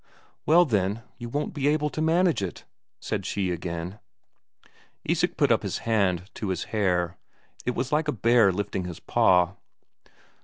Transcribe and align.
"Well, 0.47 0.65
then, 0.65 1.03
you 1.19 1.29
won't 1.29 1.53
be 1.53 1.67
able 1.67 1.91
to 1.91 2.01
manage 2.01 2.41
it," 2.41 2.65
said 2.99 3.23
she 3.23 3.51
again. 3.51 3.99
Isak 5.05 5.37
put 5.37 5.51
up 5.51 5.61
his 5.61 5.77
hand 5.85 6.27
to 6.33 6.49
his 6.49 6.63
hair 6.73 7.17
it 7.67 7.75
was 7.75 7.91
like 7.91 8.07
a 8.07 8.11
bear 8.11 8.51
lifting 8.51 8.85
his 8.85 8.99
paw. 8.99 9.57